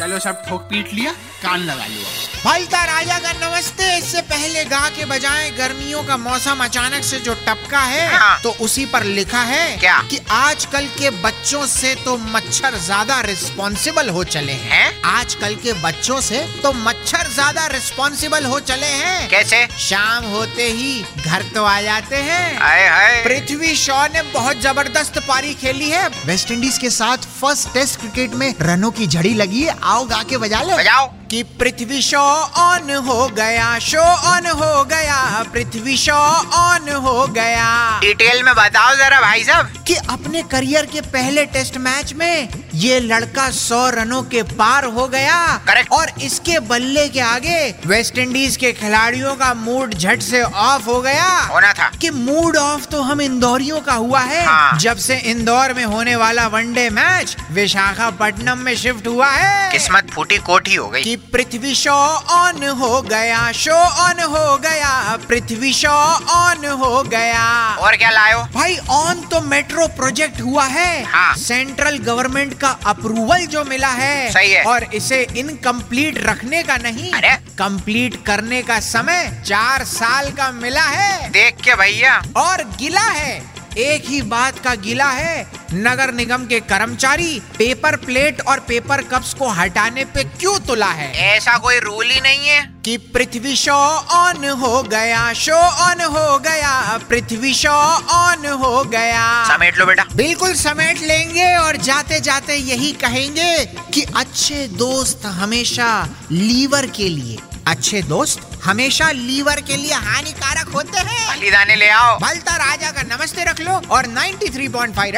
[0.00, 1.10] चलो सब ठोक पीट लिया
[1.42, 2.08] कान लगा लिया।
[2.44, 7.34] भलता राजा का नमस्ते इससे पहले गा के बजाय गर्मियों का मौसम अचानक से जो
[7.46, 9.98] टपका है हाँ। तो उसी पर लिखा है क्या?
[10.10, 15.02] कि आजकल के बच्चों से तो मच्छर ज़्यादा रिस्पॉन्सिबल हो चले हैं। हैं?
[15.10, 19.66] आजकल के बच्चों से तो मच्छर ज़्यादा रिस्पॉन्सिबल हो चले हैं। कैसे?
[19.80, 20.94] शाम होते ही
[21.26, 26.78] घर तो आ जाते हैं। पृथ्वी शॉ ने बहुत ज़बरदस्त पारी खेली है। वेस्ट इंडीज
[26.78, 30.60] के साथ फ़र्स्ट टेस्ट क्रिकेट में रनों की झड़ी लगी है। आओ गा के बजा
[30.62, 32.20] ले। बजाओ। कि पृथ्वी शो
[32.68, 35.09] ऑन हो गया शो ऑन हो गया।
[35.52, 41.00] पृथ्वी शॉ ऑन हो गया। डिटेल में बताओ जरा भाई साहब। कि अपने करियर के
[41.00, 45.90] पहले टेस्ट मैच में ये लड़का सौ रनों के पार हो गया। Correct.
[45.90, 51.00] और इसके बल्ले के आगे वेस्ट इंडीज के खिलाड़ियों का मूड झट से ऑफ़ हो
[51.00, 55.16] गया। होना था। कि मूड ऑफ़ तो हम इंदौरियों का हुआ है। हाँ। जब से
[55.16, 60.88] इंदौर में होने वाला वनडे मैच विशाखापट्टनम में शिफ्ट हुआ है। किस्मत फूटी कोठी हो
[60.88, 65.90] गई। कि पृथ्वी शो ऑन हो गया शो ऑन हो गया। पृथ्वी शो
[66.34, 67.44] ऑन हो गया
[67.86, 73.46] और क्या लायो भाई ऑन तो मेट्रो प्रोजेक्ट हुआ है हाँ। सेंट्रल गवर्नमेंट का अप्रूवल
[73.54, 77.34] जो मिला है सही है। और इसे इनकम्प्लीट रखने का नहीं अरे?
[77.58, 83.38] कंप्लीट करने का समय चार साल का मिला है देख के भैया और गिला है
[83.78, 89.34] एक ही बात का गिला है नगर निगम के कर्मचारी पेपर प्लेट और पेपर कप्स
[89.34, 91.12] को हटाने पे क्यों तुला है?
[91.36, 96.38] ऐसा कोई रूल ही नहीं है। कि पृथ्वी शो ऑन हो गया शो ऑन हो
[96.38, 97.70] गया पृथ्वी शो
[98.14, 104.02] ऑन हो गया। समेट लो बेटा। बिल्कुल समेट लेंगे और जाते जाते यही कहेंगे कि
[104.16, 107.38] अच्छे दोस्त हमेशा लीवर के लिए
[107.70, 113.02] अच्छे दोस्त हमेशा लीवर के लिए हानिकारक होते हैं। बलिदाने ले आओ। भलता राजा का
[113.02, 115.14] नमस्ते रख लो और 93.5 थ्री पॉइंट फाइव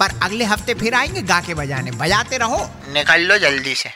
[0.00, 3.90] पर अगले हफ़्ते फिर आएँगे गा के बजाने। बजाते रहो। निकल लो जल्दी से।